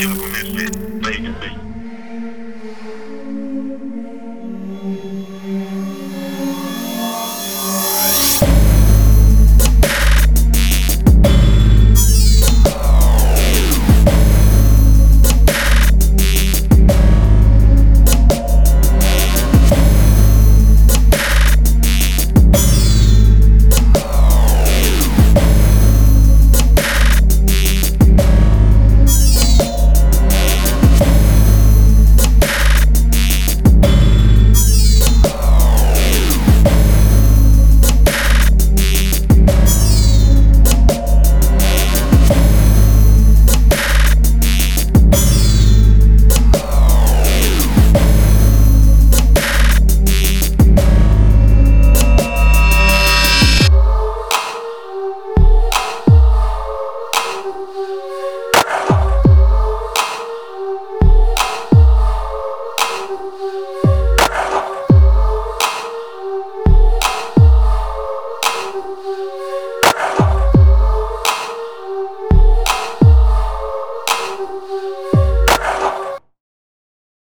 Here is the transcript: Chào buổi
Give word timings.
Chào 0.00 0.10
buổi 1.02 1.69